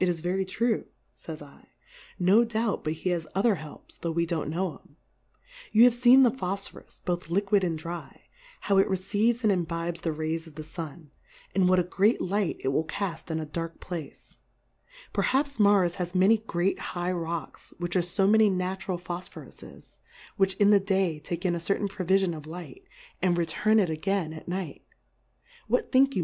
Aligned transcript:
It 0.00 0.08
is 0.08 0.18
very 0.18 0.44
true, 0.44 0.86
fays 1.14 1.40
I 1.40 1.68
\ 1.96 2.18
no 2.32 2.42
doubt 2.42 2.82
but 2.82 2.94
he 2.94 3.10
has 3.10 3.28
other 3.32 3.54
helps, 3.62 3.96
tho' 3.96 4.10
we 4.10 4.26
don't 4.26 4.50
know 4.50 4.74
'em: 4.76 4.96
You 5.70 5.84
have 5.84 5.92
feen 5.94 6.24
the 6.24 6.32
Fhof 6.32 6.68
fhoms^ 6.72 7.00
both 7.04 7.26
hquid 7.28 7.62
and 7.62 7.78
dry, 7.78 8.22
how 8.62 8.78
it 8.78 8.90
re« 8.90 8.96
ceives 8.96 9.44
and 9.44 9.52
imbibes 9.52 10.00
tlie 10.00 10.18
Rays 10.18 10.48
of 10.48 10.56
the 10.56 10.64
Sun, 10.64 11.12
and 11.54 11.68
what 11.68 11.78
a 11.78 11.84
great 11.84 12.20
Light 12.20 12.56
it 12.58 12.70
will 12.72 12.82
caft 12.82 13.30
in 13.30 13.38
a 13.38 13.46
dark 13.46 13.78
Place: 13.78 14.36
Perhaps 15.12 15.60
Mars 15.60 15.94
has 15.94 16.12
many 16.12 16.38
great 16.38 16.80
high 16.80 17.12
Rocks, 17.12 17.72
which 17.78 17.94
are 17.94 18.02
fo 18.02 18.26
many 18.26 18.50
Natural 18.50 18.98
Pbojl^horf^fesj 18.98 19.98
which 20.36 20.54
in 20.54 20.70
the 20.70 20.80
Day 20.80 21.20
take 21.20 21.46
in 21.46 21.54
a 21.54 21.60
certain 21.60 21.86
provifion 21.86 22.34
of 22.36 22.48
Light, 22.48 22.82
and 23.22 23.38
return 23.38 23.78
it 23.78 23.90
again 23.90 24.32
at 24.32 24.48
Nights 24.48 24.86
What 25.68 25.92
think 25.92 26.14
you. 26.14 26.14